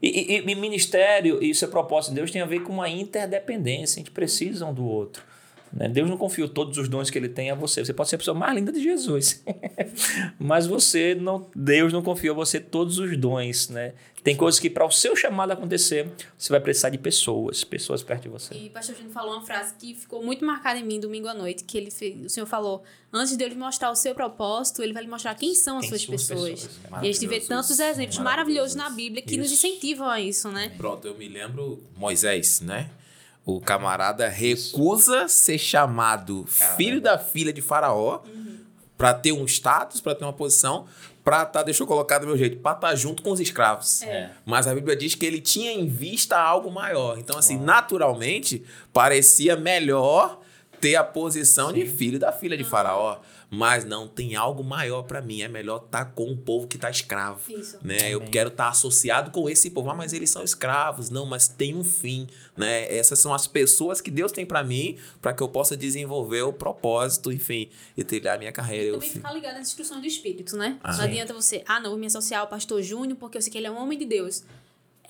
[0.00, 3.96] E, e, e ministério e seu propósito de Deus tem a ver com uma interdependência.
[3.96, 5.22] A gente precisa um do outro.
[5.72, 5.88] Né?
[5.88, 7.84] Deus não confiou todos os dons que ele tem a você.
[7.84, 9.42] Você pode ser a pessoa mais linda de Jesus.
[10.38, 13.92] Mas você não, Deus não confiou a você todos os dons, né?
[14.22, 18.22] Tem coisas que para o seu chamado acontecer, você vai precisar de pessoas, pessoas perto
[18.24, 18.54] de você.
[18.54, 21.34] E o pastor Júnior falou uma frase que ficou muito marcada em mim domingo à
[21.34, 24.92] noite, que ele fez, o senhor falou, antes de ele mostrar o seu propósito, ele
[24.92, 26.50] vai lhe mostrar quem são as Quem suas são pessoas.
[26.66, 27.04] pessoas.
[27.04, 29.64] E a gente vê tantos exemplos maravilhosos na Maravilhoso Bíblia que nos Isso.
[29.64, 30.72] incentivam a isso, né?
[30.76, 32.90] Pronto, eu me lembro Moisés, né?
[33.46, 38.22] O camarada recusa ser chamado filho da filha de Faraó
[38.98, 40.86] pra ter um status, pra ter uma posição,
[41.22, 44.02] pra tá, deixa eu colocar do meu jeito, pra estar junto com os escravos.
[44.02, 44.30] É.
[44.44, 47.18] Mas a Bíblia diz que ele tinha em vista algo maior.
[47.18, 50.40] Então, assim, naturalmente, parecia melhor
[50.80, 53.18] ter a posição de filho da filha de Faraó.
[53.48, 55.40] Mas não, tem algo maior pra mim.
[55.40, 57.40] É melhor estar com o povo que tá escravo.
[57.50, 57.78] Isso.
[57.80, 58.12] Né?
[58.12, 58.30] Eu Amém.
[58.30, 59.88] quero estar associado com esse povo.
[59.88, 61.10] Ah, mas eles são escravos.
[61.10, 62.26] Não, mas tem um fim.
[62.56, 62.92] Né?
[62.92, 66.52] Essas são as pessoas que Deus tem pra mim, pra que eu possa desenvolver o
[66.52, 68.86] propósito, enfim, e trilhar a minha carreira.
[68.86, 70.78] Eu Também fi- ficar ligado nas instruções do Espírito, né?
[70.82, 70.96] Ah.
[70.96, 73.58] não adianta você, ah, não, vou me associar ao pastor Júnior porque eu sei que
[73.58, 74.42] ele é um homem de Deus.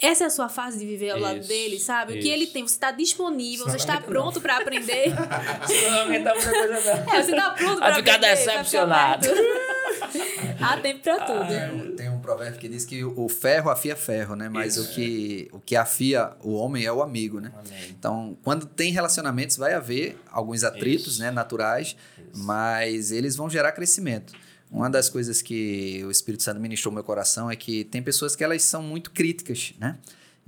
[0.00, 2.12] Essa é a sua fase de viver ao lado Isso, dele, sabe?
[2.12, 2.32] O que isso.
[2.32, 5.08] ele tem, você está disponível, Senão você está aguenta pronto para aprender.
[5.90, 7.14] Não aguentar muita coisa não.
[7.14, 9.26] É, você tá pronto ficar aprender, decepcionado.
[9.26, 9.76] vai ficar perto.
[10.60, 11.46] Há tempo pra tudo.
[11.46, 14.48] Tem um, tem um provérbio que diz que o ferro afia ferro, né?
[14.48, 17.52] Mas o que, o que afia o homem é o amigo, né?
[17.56, 17.90] Amém.
[17.90, 21.22] Então, quando tem relacionamentos, vai haver alguns atritos Isso.
[21.22, 21.96] né, naturais,
[22.34, 24.32] mas eles vão gerar crescimento.
[24.70, 28.34] Uma das coisas que o Espírito Santo ministrou no meu coração é que tem pessoas
[28.34, 29.96] que elas são muito críticas, né?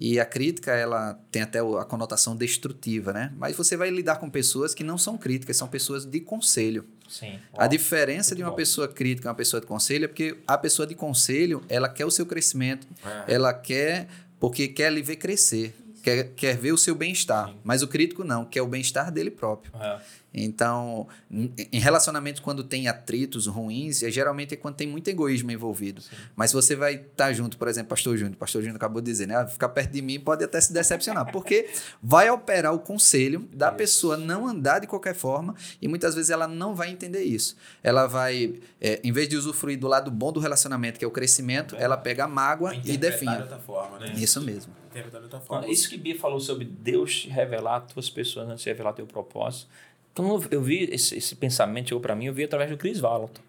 [0.01, 3.33] E a crítica, ela tem até a conotação destrutiva, né?
[3.37, 6.85] Mas você vai lidar com pessoas que não são críticas, são pessoas de conselho.
[7.09, 7.39] Sim.
[7.57, 8.57] A diferença de uma bom.
[8.57, 12.05] pessoa crítica e uma pessoa de conselho é porque a pessoa de conselho, ela quer
[12.07, 13.35] o seu crescimento, É.
[13.35, 14.07] ela quer
[14.39, 17.55] porque quer lhe ver crescer, quer, quer ver o seu bem-estar.
[17.65, 19.73] Mas o crítico não, quer o bem-estar dele próprio.
[19.81, 19.99] É.
[20.33, 26.03] Então, em relacionamentos, quando tem atritos ruins, é, geralmente é quando tem muito egoísmo envolvido.
[26.37, 28.37] Mas você vai estar junto, por exemplo, Pastor Júnior.
[28.37, 29.37] Pastor Júnior acabou de dizer, né?
[29.37, 31.69] Ah, Ficar perto de mim pode até se decepcionar, porque
[32.03, 36.47] vai operar o conselho da pessoa não andar de qualquer forma e muitas vezes ela
[36.47, 37.57] não vai entender isso.
[37.83, 41.11] Ela vai, é, em vez de usufruir do lado bom do relacionamento, que é o
[41.11, 43.37] crescimento, ela pega a mágoa e Interpretar definha.
[43.37, 44.13] de outra forma, né?
[44.17, 44.73] Isso mesmo.
[45.05, 45.69] Outra Então, forma.
[45.69, 49.07] isso que Bia falou sobre Deus te revelar as tuas pessoas antes de revelar teu
[49.07, 49.69] propósito.
[50.15, 53.41] quando eu vi esse, esse pensamento chegou para mim, eu vi através do Chris Valentin,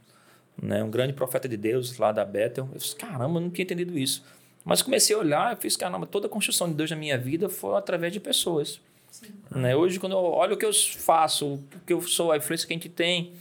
[0.61, 0.83] né?
[0.83, 2.67] um grande profeta de Deus lá da Bethel.
[2.71, 4.23] Eu disse, caramba, eu não tinha entendido isso.
[4.63, 7.49] Mas comecei a olhar, eu fiz, caramba, toda a construção de Deus na minha vida
[7.49, 8.79] foi através de pessoas.
[9.49, 9.75] Né?
[9.75, 12.73] Hoje, quando eu olho o que eu faço, o que eu sou, a influência que
[12.73, 13.33] a gente tem,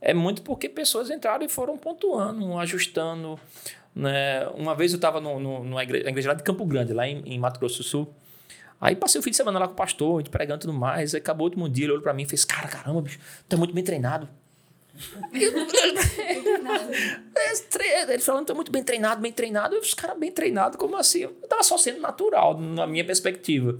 [0.00, 3.40] é muito porque pessoas entraram e foram pontuando, ajustando.
[3.96, 4.46] Né?
[4.48, 7.58] Uma vez eu estava numa igreja, igreja lá de Campo Grande, lá em, em, Mato
[7.58, 8.14] Grosso do Sul.
[8.78, 10.74] Aí passei o fim de semana lá com o pastor, a gente pregando e tudo
[10.74, 11.14] mais.
[11.14, 13.56] Aí acabou o último dia, ele olhou para mim e fez: Cara, caramba, bicho, tá
[13.56, 14.28] muito bem treinado.
[18.12, 19.76] ele falando, tá muito bem treinado, bem treinado.
[19.78, 21.20] Os caras bem treinados, como assim?
[21.20, 23.78] Eu tava só sendo natural, na minha perspectiva.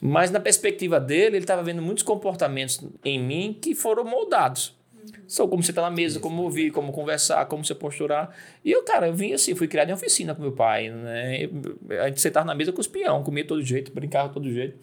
[0.00, 4.77] Mas na perspectiva dele, ele estava vendo muitos comportamentos em mim que foram moldados.
[5.26, 8.34] São como você tá na mesa, como ouvir, como conversar, como se posturar.
[8.64, 11.48] E eu, cara, eu vim assim, fui criado em oficina com meu pai, né?
[12.00, 14.78] A gente sentava na mesa com os peão, comia todo jeito, brincava todo jeito.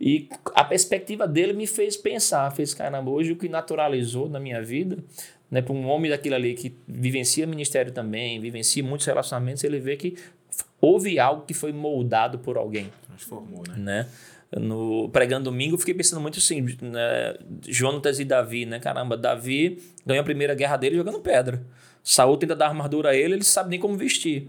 [0.00, 4.62] E a perspectiva dele me fez pensar, fez, caramba, hoje o que naturalizou na minha
[4.62, 4.98] vida,
[5.50, 9.96] né, para um homem daquilo ali que vivencia ministério também, vivencia muitos relacionamentos, ele vê
[9.96, 10.16] que
[10.80, 12.92] houve algo que foi moldado por alguém.
[13.06, 13.74] Transformou, né?
[13.76, 14.08] né?
[14.56, 17.34] No pregando domingo, eu fiquei pensando muito assim, né?
[17.66, 18.78] Jonatas e Davi, né?
[18.78, 21.62] Caramba, Davi ganhou a primeira guerra dele jogando pedra.
[22.02, 24.48] Saul tenta dar armadura a ele, ele sabe nem como vestir.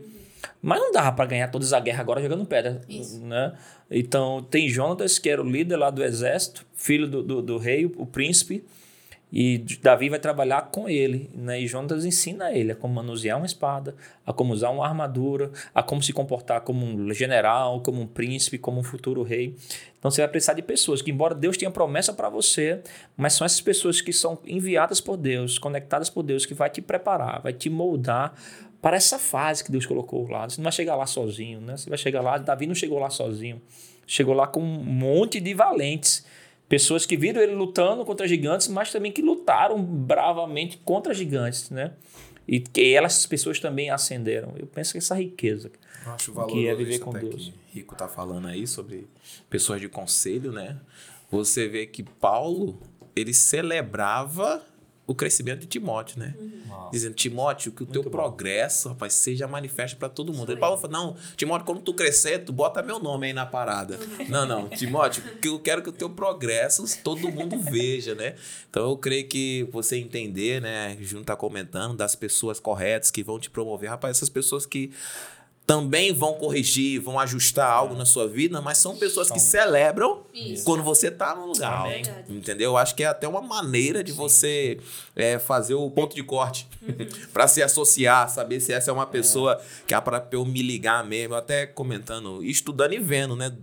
[0.62, 3.20] Mas não dava para ganhar toda a guerra agora jogando pedra, Isso.
[3.26, 3.54] né?
[3.92, 7.86] Então tem Jonatas, que era o líder lá do exército, filho do, do, do rei,
[7.86, 8.64] o príncipe,
[9.32, 11.62] e Davi vai trabalhar com ele, né?
[11.62, 15.84] E Jonas ensina ele a como manusear uma espada, a como usar uma armadura, a
[15.84, 19.56] como se comportar como um general, como um príncipe, como um futuro rei.
[20.00, 22.82] Então você vai precisar de pessoas que, embora Deus tenha promessa para você,
[23.16, 26.82] mas são essas pessoas que são enviadas por Deus, conectadas por Deus, que vai te
[26.82, 28.34] preparar, vai te moldar
[28.82, 30.50] para essa fase que Deus colocou lá.
[30.50, 31.78] Você não vai chegar lá sozinho, né?
[31.78, 32.38] Você vai chegar lá.
[32.40, 33.62] Davi não chegou lá sozinho,
[34.08, 36.26] chegou lá com um monte de valentes
[36.70, 41.94] Pessoas que viram ele lutando contra gigantes, mas também que lutaram bravamente contra gigantes, né?
[42.48, 44.54] E que elas, pessoas também ascenderam.
[44.56, 45.72] Eu penso que essa riqueza
[46.06, 47.52] Eu acho que é viver com Deus.
[47.74, 49.08] Rico tá falando aí sobre
[49.50, 50.78] pessoas de conselho, né?
[51.32, 52.80] Você vê que Paulo,
[53.16, 54.64] ele celebrava
[55.10, 56.36] o crescimento de Timóteo, né?
[56.40, 56.90] Uhum.
[56.92, 60.52] Dizendo, Timóteo, que o teu progresso, rapaz, seja manifesto para todo mundo.
[60.52, 63.98] Aí Paulo falou, não, Timóteo, quando tu crescer, tu bota meu nome aí na parada.
[63.98, 64.30] Uhum.
[64.30, 68.36] Não, não, Timóteo, que eu quero que o teu progresso todo mundo veja, né?
[68.70, 70.96] Então eu creio que você entender, né?
[71.02, 73.90] Junto tá comentando das pessoas corretas que vão te promover.
[73.90, 74.92] Rapaz, essas pessoas que
[75.70, 79.38] também vão corrigir, vão ajustar algo na sua vida, mas são pessoas são...
[79.38, 80.64] que celebram Isso.
[80.64, 81.82] quando você está no lugar.
[81.82, 82.02] Amém.
[82.28, 82.72] Entendeu?
[82.72, 84.18] Eu acho que é até uma maneira de Sim.
[84.18, 84.80] você
[85.16, 87.08] é, fazer o ponto de corte uhum.
[87.32, 89.84] para se associar, saber se essa é uma pessoa é.
[89.86, 91.36] que é para eu me ligar mesmo.
[91.36, 93.56] Até comentando, estudando e vendo, né?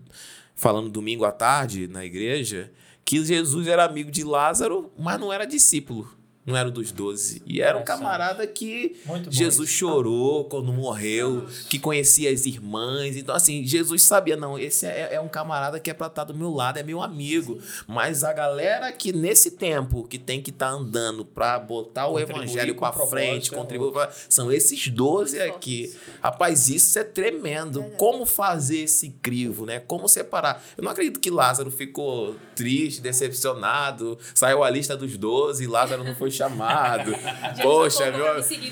[0.55, 2.71] Falando domingo à tarde na igreja,
[3.05, 6.16] que Jesus era amigo de Lázaro, mas não era discípulo
[6.47, 7.43] não era dos doze.
[7.45, 8.97] E era um camarada que
[9.29, 13.17] Jesus chorou quando morreu, que conhecia as irmãs.
[13.17, 16.35] Então, assim, Jesus sabia, não, esse é, é um camarada que é pra estar do
[16.35, 17.59] meu lado, é meu amigo.
[17.89, 22.19] Mas a galera que nesse tempo que tem que estar tá andando pra botar o
[22.19, 24.09] evangelho pra frente, é contribuir, pra...
[24.29, 25.93] são esses doze aqui.
[26.23, 27.83] Rapaz, isso é tremendo.
[27.97, 29.81] Como fazer esse crivo, né?
[29.81, 30.65] Como separar?
[30.79, 36.05] Eu não acredito que Lázaro ficou triste, decepcionado, saiu a lista dos doze e Lázaro
[36.05, 37.15] não foi chamado.
[37.63, 38.27] Poxa, meu.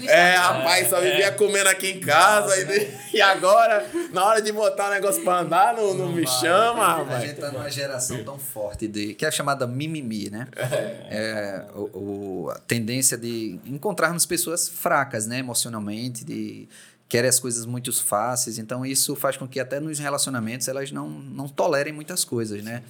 [0.09, 1.31] É, rapaz, só vivia é.
[1.31, 2.55] comendo aqui em casa.
[2.61, 6.24] E, e agora, na hora de botar o negócio pra andar, não, não, não me
[6.24, 6.40] vai.
[6.40, 7.22] chama, rapaz.
[7.22, 9.14] A gente tá numa geração tão forte de.
[9.14, 10.46] que é chamada mimimi, né?
[10.57, 10.64] É.
[11.11, 16.68] é o, o, a tendência de encontrarmos pessoas fracas, né, emocionalmente, de
[17.09, 18.59] querem as coisas muito fáceis.
[18.59, 22.83] Então, isso faz com que até nos relacionamentos elas não, não tolerem muitas coisas, né?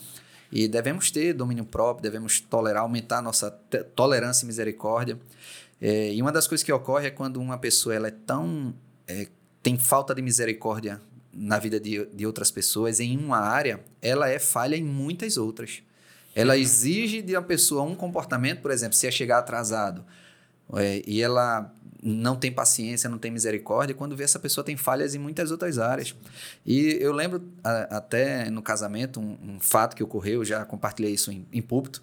[0.55, 3.51] E devemos ter domínio próprio, devemos tolerar, aumentar a nossa
[3.97, 5.19] tolerância e misericórdia.
[5.81, 8.73] É, e uma das coisas que ocorre é quando uma pessoa ela é tão.
[9.09, 9.27] É,
[9.61, 11.01] tem falta de misericórdia
[11.33, 15.83] na vida de, de outras pessoas em uma área, ela é falha em muitas outras.
[16.37, 20.05] Ela exige de uma pessoa um comportamento, por exemplo, se é chegar atrasado
[20.73, 21.73] é, e ela
[22.03, 25.79] não tem paciência, não tem misericórdia, quando vê essa pessoa tem falhas em muitas outras
[25.79, 26.15] áreas.
[26.65, 31.33] E eu lembro a, até no casamento um, um, fato que ocorreu, já compartilhei isso
[31.33, 32.03] em, em púlpito.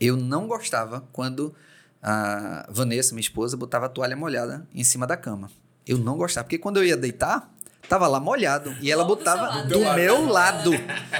[0.00, 1.54] Eu não gostava quando
[2.02, 5.48] a Vanessa, minha esposa, botava a toalha molhada em cima da cama.
[5.86, 7.54] Eu não gostava, porque quando eu ia deitar,
[7.88, 10.72] tava lá molhado e ela botava do, do meu lado.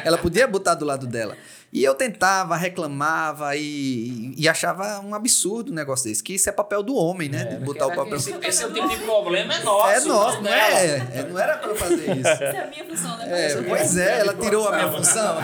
[0.05, 1.37] Ela podia botar do lado dela.
[1.75, 6.23] E eu tentava, reclamava e, e achava um absurdo um negócio desse.
[6.23, 7.59] Que isso é papel do homem, né?
[7.61, 8.15] É, botar o papel.
[8.15, 9.89] Esse, esse é o tipo de problema é nosso.
[9.89, 12.29] É nosso, não é, é, Não era para eu fazer isso.
[12.29, 13.51] Essa é a minha função, né?
[13.51, 15.39] É, pois é, ela tirou a minha função.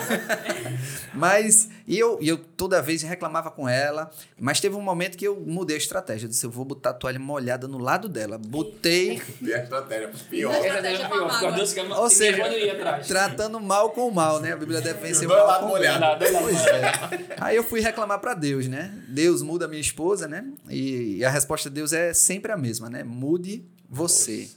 [1.13, 5.27] Mas, E eu, e eu toda vez reclamava com ela, mas teve um momento que
[5.27, 6.27] eu mudei a estratégia.
[6.27, 8.39] Eu disse, eu vou botar a toalha molhada no lado dela.
[8.39, 10.55] Botei, E a estratégia pior.
[10.55, 11.99] Estratégia a mágoa.
[11.99, 13.09] ou seja, Quando ia atrás.
[13.09, 14.53] tratando mal com o mal, né?
[14.53, 15.91] A Bíblia deve vencer o mal com o bem.
[15.91, 16.29] molhados.
[16.31, 16.93] Pois é.
[17.41, 18.95] Aí eu fui reclamar pra Deus, né?
[19.09, 20.45] Deus muda a minha esposa, né?
[20.69, 23.03] E, e a resposta de Deus é sempre a mesma, né?
[23.03, 24.49] Mude você.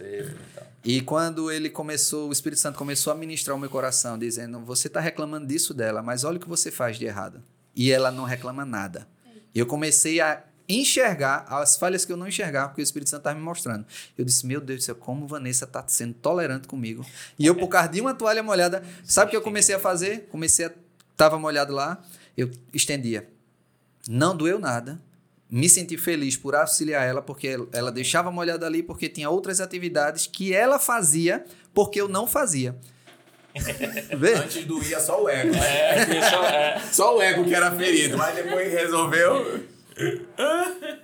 [0.51, 0.63] então.
[0.83, 4.87] E quando ele começou, o Espírito Santo começou a ministrar o meu coração, dizendo: Você
[4.87, 7.41] está reclamando disso dela, mas olha o que você faz de errado.
[7.75, 9.07] E ela não reclama nada.
[9.55, 13.21] E eu comecei a enxergar as falhas que eu não enxergava, porque o Espírito Santo
[13.21, 13.85] estava me mostrando.
[14.15, 17.03] Eu disse: Meu Deus do céu, como Vanessa está sendo tolerante comigo.
[17.39, 20.27] E eu, por causa de uma toalha molhada, sabe o que eu comecei a fazer?
[20.31, 20.71] Comecei a.
[21.11, 22.03] Estava molhado lá,
[22.35, 23.29] eu estendia.
[24.07, 24.99] Não doeu nada.
[25.55, 30.25] Me senti feliz por auxiliar ela, porque ela- deixava molhada ali, porque tinha outras atividades
[30.25, 32.75] que ela fazia, porque eu não fazia.
[34.17, 34.33] Vê?
[34.33, 35.53] Antes doía só o ego.
[35.55, 36.81] É, pessoal, é.
[36.91, 39.63] Só o ego que era ferido, mas depois resolveu.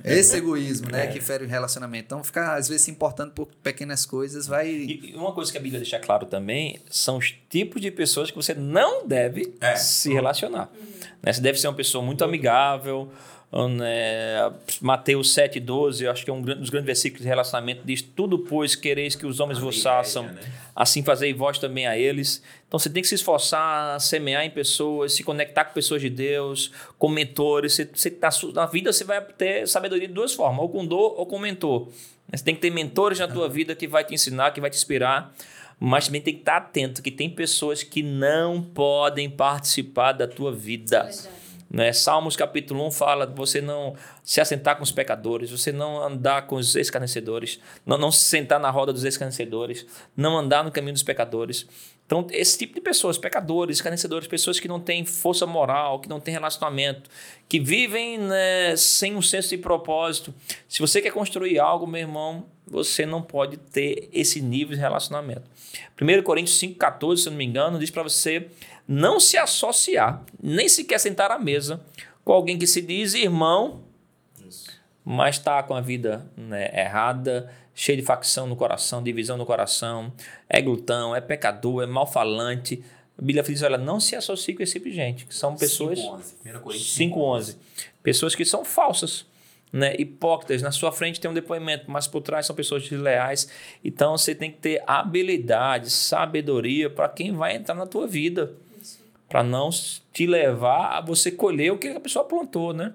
[0.03, 2.05] Esse egoísmo, né, que fere o relacionamento.
[2.05, 4.67] Então, ficar às vezes se importando por pequenas coisas vai.
[4.67, 8.35] E uma coisa que a Bíblia deixa claro também são os tipos de pessoas que
[8.35, 9.75] você não deve É.
[9.75, 10.71] se relacionar.
[11.21, 11.31] Né?
[11.31, 13.11] Você deve ser uma pessoa muito amigável.
[13.51, 14.51] Né?
[14.79, 18.75] Mateus 7,12, eu acho que é um dos grandes versículos de relacionamento, diz: Tudo, pois,
[18.75, 20.39] quereis que os homens vos façam, né?
[20.75, 22.43] assim fazei vós também a eles.
[22.67, 26.09] Então você tem que se esforçar, a semear em pessoas, se conectar com pessoas de
[26.11, 27.73] Deus, com mentores.
[27.73, 31.15] Você, você tá, na vida você vai ter sabedoria de duas formas, ou com dor
[31.17, 31.89] ou com mentor.
[32.31, 34.77] Você tem que ter mentores na tua vida que vai te ensinar, que vai te
[34.77, 35.33] inspirar.
[35.79, 40.51] Mas também tem que estar atento que tem pessoas que não podem participar da tua
[40.51, 41.03] vida.
[41.03, 41.38] Verdade.
[41.69, 41.93] Né?
[41.93, 46.47] Salmos capítulo 1 fala de você não se assentar com os pecadores, você não andar
[46.47, 49.85] com os escarnecedores, não, não se sentar na roda dos escarnecedores,
[50.17, 51.67] não andar no caminho dos pecadores.
[52.07, 56.19] Então, esse tipo de pessoas, pecadores, escarnecedores, pessoas que não têm força moral, que não
[56.19, 57.07] têm relacionamento,
[57.47, 60.33] que vivem né, sem um senso de propósito.
[60.67, 65.43] Se você quer construir algo, meu irmão, você não pode ter esse nível de relacionamento.
[66.01, 68.47] 1 Coríntios 5,14, se eu não me engano, diz para você
[68.91, 71.79] não se associar, nem sequer sentar à mesa
[72.25, 73.83] com alguém que se diz irmão,
[75.05, 80.11] mas está com a vida né, errada, cheio de facção no coração, divisão no coração,
[80.49, 82.83] é glutão, é pecador, é malfalante.
[83.15, 85.99] A Bíblia diz: olha, não se associe com esse tipo de gente, que são pessoas.
[85.99, 86.57] 5:11.
[86.57, 87.57] 1 Coríntios 5,11.
[88.01, 89.23] Pessoas que são falsas,
[89.71, 89.95] né?
[89.99, 90.63] hipócritas.
[90.63, 93.47] Na sua frente tem um depoimento, mas por trás são pessoas desleais.
[93.85, 98.51] Então você tem que ter habilidade, sabedoria para quem vai entrar na tua vida.
[99.29, 99.69] Para não
[100.11, 102.93] te levar a você colher o que a pessoa plantou, né?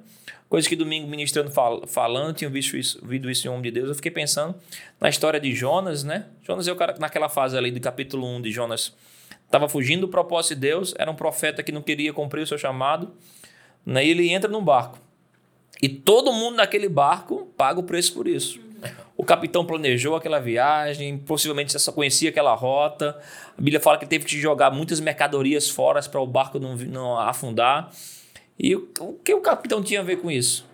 [0.49, 3.89] Coisa que domingo ministrando fal- falando, tinha visto isso, ouvido isso em homem de Deus.
[3.89, 4.55] Eu fiquei pensando
[5.01, 6.27] na história de Jonas, né?
[6.43, 8.95] Jonas é o cara naquela fase ali do capítulo 1 de Jonas.
[9.47, 12.59] Estava fugindo do propósito de Deus, era um profeta que não queria cumprir o seu
[12.59, 13.13] chamado.
[13.87, 14.05] Né?
[14.05, 14.99] E ele entra num barco.
[15.81, 18.61] E todo mundo naquele barco paga o preço por isso.
[19.17, 23.17] O capitão planejou aquela viagem, possivelmente você só conhecia aquela rota.
[23.57, 27.19] A Bíblia fala que teve que jogar muitas mercadorias fora para o barco não, não
[27.19, 27.93] afundar.
[28.59, 30.67] E o, o que o capitão tinha a ver com isso?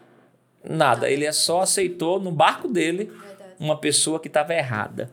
[0.65, 1.11] Nada.
[1.11, 3.13] Ele só aceitou no barco dele
[3.59, 5.11] uma pessoa que estava errada.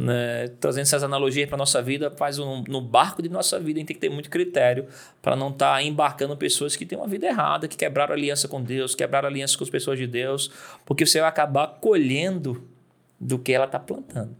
[0.00, 0.46] Né?
[0.60, 3.88] Trazendo essas analogias para nossa vida, faz um, no barco de nossa vida, a gente
[3.88, 4.86] tem que ter muito critério
[5.20, 8.94] para não estar embarcando pessoas que têm uma vida errada, que quebraram aliança com Deus,
[8.94, 10.52] quebraram aliança com as pessoas de Deus,
[10.86, 12.62] porque você vai acabar colhendo
[13.18, 14.36] do que ela está plantando.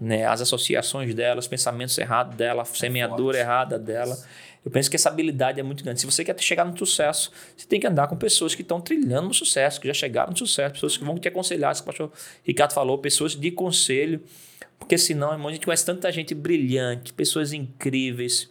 [0.00, 0.26] Né?
[0.26, 4.18] As associações dela, os pensamentos errados dela, a semeadura errada dela.
[4.64, 6.00] Eu penso que essa habilidade é muito grande.
[6.00, 9.28] Se você quer chegar no sucesso, você tem que andar com pessoas que estão trilhando
[9.28, 11.92] no sucesso, que já chegaram no sucesso, pessoas que vão te aconselhar, isso que o
[11.92, 14.20] pastor Ricardo falou, pessoas de conselho,
[14.78, 18.48] porque senão, irmão, a gente conhece tanta gente brilhante, pessoas incríveis,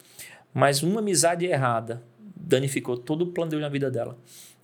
[0.53, 2.03] mas uma amizade errada
[2.35, 4.17] danificou todo o plano de Deus na vida dela.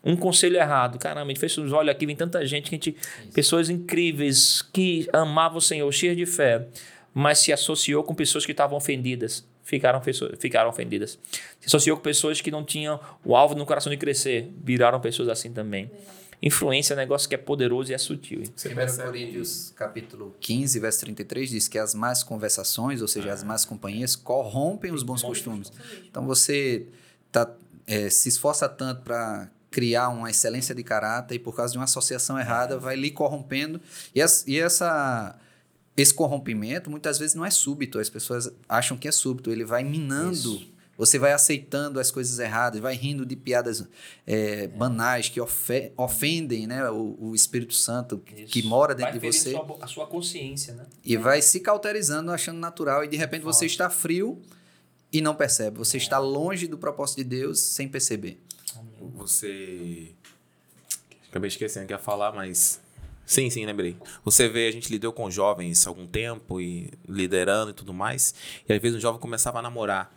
[0.04, 2.95] Um conselho errado, caramba, a gente fez olhos aqui, vem tanta gente, que a gente,
[3.34, 6.67] pessoas incríveis que amavam o Senhor, cheias de fé,
[7.13, 10.02] mas se associou com pessoas que estavam ofendidas, ficaram,
[10.38, 11.17] ficaram ofendidas.
[11.60, 15.30] Se associou com pessoas que não tinham o alvo no coração de crescer, viraram pessoas
[15.30, 15.89] assim também.
[16.45, 18.41] Influência é um negócio que é poderoso e é sutil.
[18.41, 18.49] hein?
[18.56, 23.32] Você 1 percebe Coríntios capítulo 15, verso 33 diz que as más conversações, ou seja,
[23.32, 25.71] as más companhias, corrompem os bons costumes.
[26.10, 26.86] Então você
[27.32, 27.49] tá,
[27.88, 31.86] é, se esforça tanto para criar uma excelência de caráter e por causa de uma
[31.86, 33.79] associação errada vai lhe corrompendo.
[34.13, 35.39] E, as- e essa,
[35.97, 39.84] esse corrompimento muitas vezes não é súbito, as pessoas acham que é súbito, ele vai
[39.84, 40.62] minando.
[40.97, 43.84] Você vai aceitando as coisas erradas, vai rindo de piadas
[44.27, 48.67] é, banais que ofe- ofendem né, o, o Espírito Santo que, que Isso.
[48.67, 49.51] mora dentro Vai de você.
[49.51, 50.86] Sua, a sua consciência, né?
[51.03, 54.39] E vai se cauterizando, achando natural, e de repente você está frio
[55.12, 55.77] e não percebe.
[55.79, 58.39] Você está longe do propósito de Deus sem perceber.
[59.15, 60.12] você.
[61.29, 62.79] Acabei esquecendo que ia falar, mas.
[63.25, 63.95] Sim, sim, lembrei.
[64.23, 68.36] Você vê, a gente lidou com jovens há algum tempo e liderando e tudo mais.
[68.67, 70.13] E às vezes o jovem começava a namorar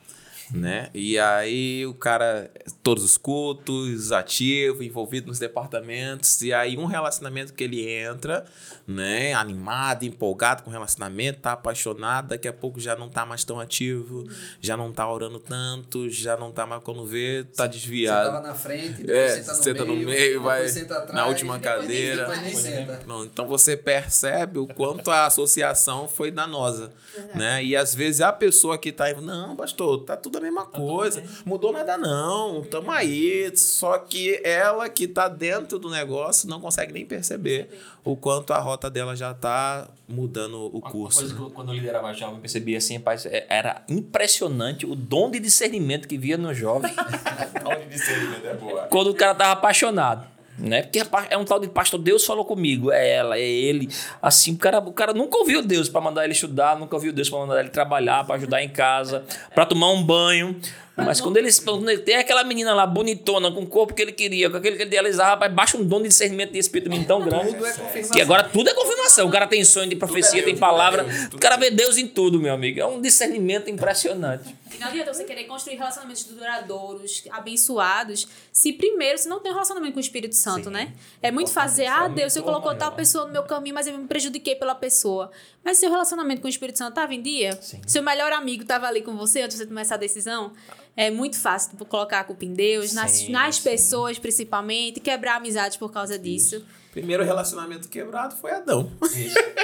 [0.52, 0.90] né?
[0.94, 2.50] E aí o cara,
[2.82, 8.44] todos os cultos, ativo, envolvido nos departamentos, e aí um relacionamento que ele entra,
[8.86, 9.34] né?
[9.34, 13.58] Animado, empolgado com o relacionamento, tá apaixonado, daqui a pouco já não tá mais tão
[13.58, 14.24] ativo,
[14.60, 18.26] já não tá orando tanto, já não tá mais quando vê, tá desviado.
[18.26, 21.26] Você tava na frente, depois é, senta no senta meio, no meio vai atrás, na
[21.26, 22.28] última cadeira.
[22.54, 23.02] Senta.
[23.06, 26.92] Não, então você percebe o quanto a associação foi danosa,
[27.34, 27.64] né?
[27.64, 31.22] E às vezes a pessoa que tá aí, não, pastor, tá tudo a mesma coisa,
[31.44, 33.50] mudou nada não, tamo aí.
[33.56, 37.68] Só que ela que tá dentro do negócio não consegue nem perceber
[38.04, 41.20] o quanto a rota dela já tá mudando o curso.
[41.20, 44.94] Uma coisa que eu, quando eu liderava jovem, percebi assim, rapaz, é- era impressionante o
[44.94, 46.92] dom de discernimento que via no jovem
[47.64, 48.82] Onde discernimento é boa.
[48.84, 50.35] quando o cara tava apaixonado.
[50.58, 50.82] Né?
[50.82, 53.90] Porque é um tal de pastor, Deus falou comigo, é ela, é ele.
[54.22, 57.28] Assim, o cara, o cara nunca ouviu Deus para mandar ele estudar, nunca ouviu Deus
[57.28, 59.22] para mandar ele trabalhar, para ajudar em casa,
[59.54, 60.56] para tomar um banho.
[60.96, 64.12] Mas quando ele, quando ele tem aquela menina lá bonitona, com o corpo que ele
[64.12, 67.20] queria, com aquele que ele idealizava, rapaz, baixa um dom de discernimento de espírito tão
[67.20, 67.52] grande.
[67.52, 68.02] Tudo é.
[68.14, 68.95] Que agora tudo é confirmação.
[69.24, 71.04] O cara tem sonho de profecia, Deus, tem é palavra.
[71.04, 72.80] Deus, o cara é vê Deus em tudo, meu amigo.
[72.80, 74.54] É um discernimento impressionante.
[74.74, 79.54] E não adianta você querer construir relacionamentos duradouros, abençoados, se primeiro você não tem um
[79.54, 80.92] relacionamento com o Espírito Santo, né?
[81.22, 84.06] É muito fazer, ah, Deus, você colocou tal pessoa no meu caminho, mas eu me
[84.06, 85.30] prejudiquei pela pessoa.
[85.64, 87.58] Mas seu relacionamento com o Espírito Santo estava em dia?
[87.60, 87.80] Sim.
[87.86, 90.52] Seu melhor amigo estava ali com você antes de você tomar essa decisão?
[90.96, 93.62] É muito fácil tipo, colocar a culpa em Deus, nas, Sim, nas sim.
[93.62, 96.64] pessoas principalmente, quebrar amizades por causa disso.
[96.96, 98.90] Primeiro relacionamento quebrado foi Adão.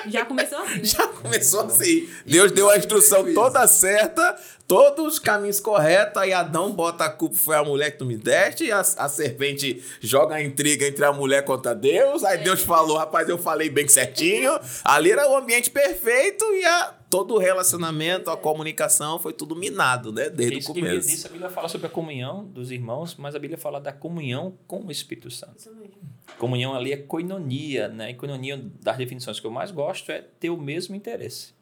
[0.07, 0.85] Já começou assim, né?
[0.85, 2.07] Já começou assim.
[2.27, 7.35] Deus deu a instrução toda certa, todos os caminhos corretos, aí Adão bota a culpa,
[7.35, 11.07] foi a mulher que tu me deste, e a, a serpente joga a intriga entre
[11.07, 14.53] a mulher contra Deus, aí Deus falou, rapaz, eu falei bem certinho,
[14.85, 20.11] ali era o ambiente perfeito e a, todo o relacionamento, a comunicação foi tudo minado,
[20.11, 21.09] né, desde o Isso que começo.
[21.09, 24.55] disso, a Bíblia fala sobre a comunhão dos irmãos, mas a Bíblia fala da comunhão
[24.66, 25.59] com o Espírito Santo.
[25.59, 25.92] Isso mesmo.
[26.38, 28.12] Comunhão ali é coinonia, né?
[28.12, 31.53] E coinonia, das definições que eu mais gosto, é ter o mesmo interesse.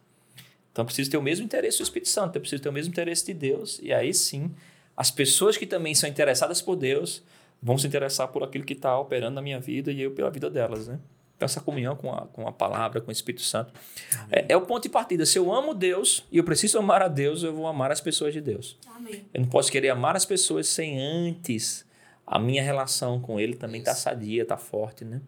[0.70, 2.92] Então, eu preciso ter o mesmo interesse do Espírito Santo, eu preciso ter o mesmo
[2.92, 4.54] interesse de Deus, e aí sim,
[4.96, 7.24] as pessoas que também são interessadas por Deus
[7.60, 10.48] vão se interessar por aquilo que está operando na minha vida e eu pela vida
[10.48, 11.00] delas, né?
[11.40, 13.72] Então, essa comunhão com a, com a palavra, com o Espírito Santo,
[14.30, 15.24] é, é o ponto de partida.
[15.24, 18.34] Se eu amo Deus e eu preciso amar a Deus, eu vou amar as pessoas
[18.34, 18.76] de Deus.
[18.94, 19.24] Amém.
[19.32, 21.86] Eu não posso querer amar as pessoas sem antes
[22.26, 25.22] a minha relação com ele também tá sadia, tá forte, né?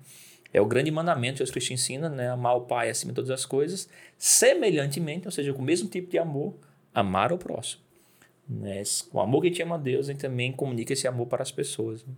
[0.53, 2.29] É o grande mandamento que Jesus Cristo ensina, né?
[2.29, 6.11] Amar o Pai acima de todas as coisas, semelhantemente, ou seja, com o mesmo tipo
[6.11, 6.55] de amor,
[6.95, 7.81] amar o próximo.
[8.47, 8.83] Né?
[9.11, 11.27] Com o amor que a gente ama a Deus, a gente também comunica esse amor
[11.27, 12.05] para as pessoas.
[12.05, 12.13] né?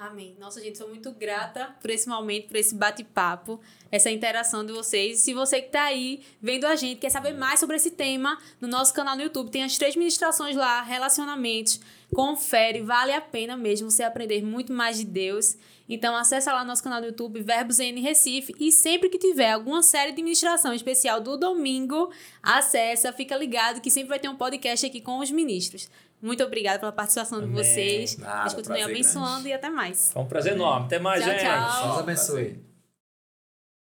[0.00, 0.34] Amém.
[0.40, 3.60] Nossa, gente, sou muito grata por esse momento, por esse bate-papo,
[3.92, 5.20] essa interação de vocês.
[5.20, 8.66] Se você que está aí vendo a gente, quer saber mais sobre esse tema, no
[8.66, 11.82] nosso canal no YouTube tem as três ministrações lá, relacionamentos.
[12.14, 15.58] Confere, vale a pena mesmo você aprender muito mais de Deus.
[15.86, 18.54] Então, acessa lá nosso canal no YouTube, Verbos N Recife.
[18.58, 22.10] E sempre que tiver alguma série de ministração especial do domingo,
[22.42, 25.90] acessa, fica ligado que sempre vai ter um podcast aqui com os ministros.
[26.20, 27.56] Muito obrigada pela participação de Amém.
[27.56, 28.18] vocês.
[28.18, 30.12] Nada, Deus continue prazer abençoando e até mais.
[30.12, 30.86] Foi um prazer enorme.
[30.86, 31.42] Até mais, Tchau, gente.
[31.42, 31.82] tchau.
[31.86, 32.69] Deus abençoe.